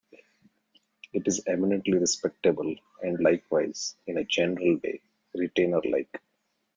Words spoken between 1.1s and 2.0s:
It is eminently